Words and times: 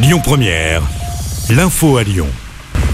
Lyon 0.00 0.20
Première, 0.22 0.82
l'info 1.50 1.96
à 1.96 2.04
Lyon. 2.04 2.28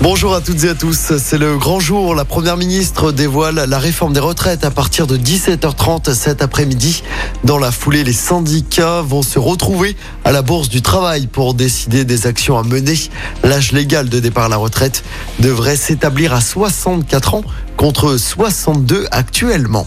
Bonjour 0.01 0.35
à 0.35 0.41
toutes 0.41 0.65
et 0.65 0.71
à 0.71 0.75
tous, 0.75 1.13
c'est 1.19 1.37
le 1.37 1.59
grand 1.59 1.79
jour. 1.79 2.15
La 2.15 2.25
Première 2.25 2.57
ministre 2.57 3.13
dévoile 3.13 3.67
la 3.69 3.79
réforme 3.79 4.15
des 4.15 4.21
retraites 4.21 4.65
à 4.65 4.71
partir 4.71 5.07
de 5.07 5.19
17h30 5.19 6.15
cet 6.15 6.41
après-midi. 6.41 7.03
Dans 7.45 7.59
la 7.59 7.73
foulée, 7.73 8.05
les 8.05 8.15
syndicats 8.15 9.03
vont 9.03 9.21
se 9.21 9.39
retrouver 9.39 9.97
à 10.25 10.33
la 10.33 10.41
Bourse 10.41 10.71
du 10.71 10.81
Travail 10.81 11.27
pour 11.27 11.53
décider 11.53 12.07
des 12.07 12.27
actions 12.27 12.57
à 12.57 12.63
mener. 12.63 12.99
L'âge 13.43 13.73
légal 13.73 14.09
de 14.09 14.19
départ 14.19 14.45
à 14.45 14.49
la 14.49 14.57
retraite 14.57 15.05
devrait 15.41 15.77
s'établir 15.77 16.33
à 16.33 16.41
64 16.41 17.35
ans 17.35 17.45
contre 17.77 18.17
62 18.17 19.09
actuellement. 19.11 19.87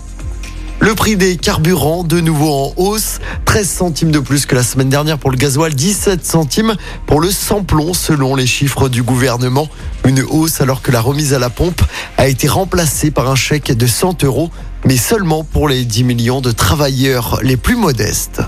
Le 0.80 0.94
prix 0.94 1.18
des 1.18 1.38
carburants, 1.38 2.04
de 2.04 2.22
nouveau 2.22 2.52
en 2.54 2.74
hausse, 2.78 3.20
13 3.46 3.68
centimes 3.68 4.12
de 4.12 4.20
plus 4.20 4.46
que 4.46 4.54
la 4.54 4.62
semaine 4.62 4.90
dernière 4.90 5.18
pour 5.18 5.32
le 5.32 5.38
gasoil, 5.38 5.74
17 5.74 6.24
centimes 6.24 6.76
pour 7.08 7.20
le 7.20 7.32
samplon 7.32 7.94
selon 7.94 8.36
les 8.36 8.46
chiffres 8.46 8.88
du 8.88 9.02
gouvernement. 9.02 9.70
Une 10.06 10.22
hausse 10.22 10.62
alors 10.62 10.84
que 10.84 10.92
la 10.92 11.02
remise 11.02 11.34
à 11.34 11.40
la 11.40 11.50
pompe 11.50 11.82
a 12.18 12.28
été 12.28 12.48
remplacée 12.48 13.10
par 13.10 13.30
un 13.30 13.36
chèque 13.36 13.76
de 13.76 13.88
100 13.88 14.24
euros, 14.24 14.52
mais 14.86 14.98
seulement 14.98 15.44
pour 15.44 15.68
les 15.68 15.84
10 15.84 16.04
millions 16.04 16.42
de 16.42 16.52
travailleurs 16.52 17.40
les 17.42 17.58
plus 17.58 17.76
modestes. 17.76 18.42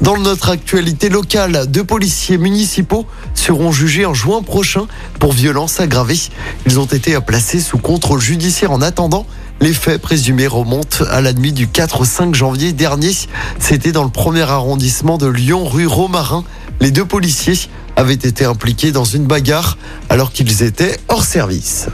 Dans 0.00 0.16
notre 0.16 0.50
actualité 0.50 1.08
locale, 1.08 1.66
deux 1.68 1.84
policiers 1.84 2.38
municipaux 2.38 3.06
seront 3.34 3.72
jugés 3.72 4.06
en 4.06 4.14
juin 4.14 4.42
prochain 4.42 4.86
pour 5.18 5.32
violences 5.32 5.80
aggravées. 5.80 6.20
Ils 6.66 6.78
ont 6.78 6.86
été 6.86 7.18
placés 7.20 7.60
sous 7.60 7.78
contrôle 7.78 8.20
judiciaire 8.20 8.70
en 8.70 8.80
attendant 8.80 9.26
les 9.60 9.72
faits 9.72 10.00
présumés 10.00 10.46
remontent 10.46 11.04
à 11.10 11.20
la 11.20 11.32
nuit 11.32 11.52
du 11.52 11.66
4 11.66 12.02
au 12.02 12.04
5 12.04 12.34
janvier 12.34 12.72
dernier. 12.72 13.10
C'était 13.58 13.90
dans 13.90 14.04
le 14.04 14.10
premier 14.10 14.42
arrondissement 14.42 15.18
de 15.18 15.26
Lyon, 15.26 15.66
rue 15.66 15.88
Romarin. 15.88 16.44
Les 16.80 16.92
deux 16.92 17.04
policiers 17.04 17.58
avaient 17.96 18.14
été 18.14 18.44
impliqués 18.44 18.92
dans 18.92 19.04
une 19.04 19.26
bagarre 19.26 19.76
alors 20.10 20.30
qu'ils 20.30 20.62
étaient 20.62 20.96
hors 21.08 21.24
service. 21.24 21.88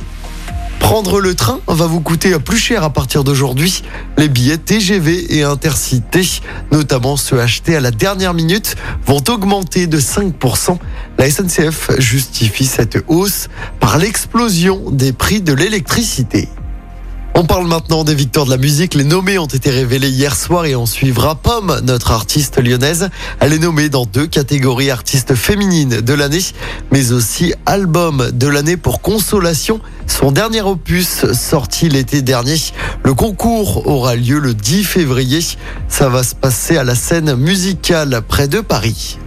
Prendre 0.85 1.19
le 1.19 1.35
train 1.35 1.61
va 1.67 1.87
vous 1.87 2.03
coûter 2.03 2.39
plus 2.39 2.59
cher 2.59 2.85
à 2.85 2.91
partir 2.91 3.25
d'aujourd'hui. 3.25 3.83
Les 4.19 4.29
billets 4.29 4.59
TGV 4.59 5.39
et 5.39 5.43
Intercité, 5.43 6.21
notamment 6.73 7.17
ceux 7.17 7.41
achetés 7.41 7.75
à 7.75 7.81
la 7.81 7.91
dernière 7.91 8.35
minute, 8.35 8.77
vont 9.07 9.25
augmenter 9.29 9.87
de 9.87 9.99
5%. 9.99 10.77
La 11.17 11.31
SNCF 11.31 11.99
justifie 11.99 12.67
cette 12.67 13.03
hausse 13.09 13.49
par 13.81 13.97
l'explosion 13.97 14.91
des 14.91 15.15
prix 15.15 15.41
de 15.41 15.55
l'électricité. 15.55 16.51
On 17.37 17.43
parle 17.43 17.67
maintenant 17.67 18.05
des 18.05 18.15
victoires 18.15 18.47
de 18.47 18.51
la 18.53 18.59
musique. 18.59 18.95
Les 18.95 19.03
nommés 19.03 19.39
ont 19.39 19.47
été 19.47 19.69
révélés 19.69 20.09
hier 20.09 20.37
soir 20.37 20.67
et 20.67 20.77
on 20.77 20.87
suivra 20.87 21.35
Pomme, 21.35 21.81
notre 21.83 22.13
artiste 22.13 22.63
lyonnaise. 22.63 23.11
Elle 23.41 23.53
est 23.53 23.59
nommée 23.59 23.89
dans 23.89 24.07
deux 24.07 24.29
catégories 24.29 24.93
artistes 24.93 25.35
féminines 25.35 26.01
de 26.01 26.15
l'année, 26.15 26.45
mais 26.93 27.11
aussi 27.11 27.53
album 27.67 28.31
de 28.33 28.47
l'année 28.47 28.77
pour 28.77 29.01
Consolation, 29.01 29.81
son 30.07 30.31
dernier 30.31 30.63
opus 30.63 31.33
sorti 31.33 31.89
l'été 31.89 32.23
dernier. 32.23 32.57
Le 33.03 33.15
concours 33.15 33.89
aura 33.89 34.15
lieu 34.15 34.39
le 34.39 34.55
10 34.55 34.85
février. 34.85 35.41
Ça 35.89 36.09
va 36.09 36.23
se 36.23 36.37
passer 36.37 36.77
à 36.77 36.85
la 36.85 36.95
scène 36.95 37.35
musicale 37.35 38.23
près 38.29 38.47
de 38.47 38.61
Paris. 38.61 39.19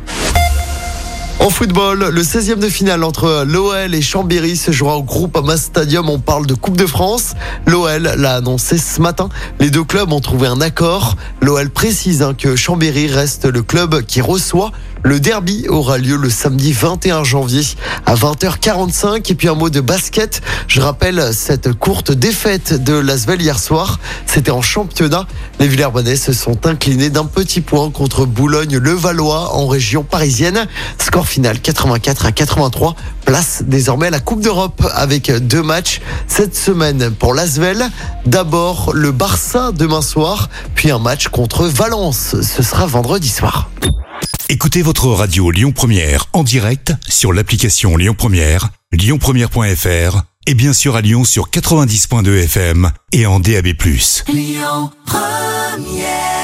En 1.40 1.52
football, 1.52 2.10
le 2.10 2.22
16e 2.24 2.58
de 2.58 2.68
finale 2.68 3.04
entre 3.04 3.46
l'OL 3.48 3.94
et 3.94 4.02
Chambéry 4.02 4.58
se 4.58 4.72
jouera 4.72 4.98
au 4.98 5.04
groupe 5.04 5.38
Ama 5.38 5.56
Stadium. 5.56 6.10
On 6.10 6.18
parle 6.20 6.48
de 6.48 6.56
Coupe 6.56 6.78
de 6.78 6.88
France. 6.88 7.36
L'OL 7.68 8.02
l'a 8.18 8.34
annoncé 8.36 8.80
ce 8.80 9.00
matin. 9.00 9.30
Les 9.60 9.70
deux 9.70 9.84
clubs 9.84 10.12
ont 10.12 10.20
trouvé 10.20 10.48
un 10.48 10.62
accord. 10.62 11.16
L'OL 11.42 11.70
précise 11.70 12.24
hein, 12.24 12.34
que 12.34 12.56
Chambéry 12.56 13.08
reste 13.08 13.46
le 13.46 13.62
club 13.62 14.02
qui 14.02 14.20
reçoit 14.20 14.72
le 15.04 15.20
derby 15.20 15.68
aura 15.70 15.98
lieu 15.98 16.18
le 16.18 16.30
samedi 16.30 16.74
21 16.74 17.24
janvier 17.24 17.62
à 18.06 18.16
20h45. 18.16 19.32
Et 19.32 19.36
puis 19.36 19.48
un 19.48 19.54
mot 19.54 19.70
de 19.70 19.80
basket. 19.80 20.42
Je 20.68 20.82
rappelle 20.82 21.34
cette 21.34 21.72
courte 21.74 22.12
défaite 22.12 22.84
de 22.84 22.94
Lasvel 22.94 23.42
hier 23.42 23.60
soir. 23.60 24.00
C'était 24.26 24.52
en 24.52 24.62
championnat. 24.62 25.28
Les 25.60 25.68
Villers-Bonnais 25.68 26.16
se 26.16 26.34
sont 26.34 26.66
inclinés 26.66 27.10
d'un 27.10 27.26
petit 27.26 27.62
point 27.62 27.90
contre 27.92 28.26
Boulogne-le-Valois 28.26 29.54
en 29.56 29.68
région 29.68 30.04
parisienne. 30.04 30.68
Score 30.98 31.27
final 31.28 31.60
84 31.60 32.26
à 32.26 32.32
83. 32.32 32.96
Place 33.26 33.64
désormais 33.66 34.08
à 34.08 34.10
la 34.10 34.20
Coupe 34.20 34.42
d'Europe 34.42 34.82
avec 34.94 35.32
deux 35.32 35.62
matchs 35.62 36.02
cette 36.28 36.56
semaine 36.56 37.12
pour 37.12 37.34
Lasvel. 37.34 37.90
D'abord 38.26 38.92
le 38.94 39.12
Barça 39.12 39.72
demain 39.74 40.02
soir, 40.02 40.50
puis 40.76 40.92
un 40.92 41.00
match 41.00 41.28
contre 41.28 41.66
Valence. 41.66 42.36
Ce 42.42 42.64
sera 42.64 42.86
vendredi 42.86 43.30
soir. 43.30 43.70
Écoutez 44.50 44.82
votre 44.82 45.08
radio 45.08 45.52
Lyon 45.52 45.74
Première 45.74 46.28
en 46.32 46.44
direct 46.44 46.94
sur 47.08 47.34
l'application 47.34 47.98
Lyon 47.98 48.16
Première, 48.18 48.70
lyonpremière.fr 48.94 50.22
et 50.48 50.54
bien 50.54 50.72
sûr 50.72 50.96
à 50.96 51.02
Lyon 51.02 51.26
sur 51.26 51.50
90.2 51.50 52.44
FM 52.46 52.92
et 53.12 53.26
en 53.26 53.42
DAB+. 53.42 53.68
Lyon 54.30 54.90
Première 55.06 56.37